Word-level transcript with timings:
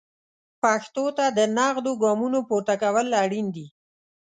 پښتو 0.61 1.05
ته 1.17 1.25
د 1.37 1.39
نغدو 1.57 1.91
ګامونو 2.03 2.39
پورته 2.49 2.75
کول 2.83 3.07
اړین 3.23 3.47
دي. 3.55 3.67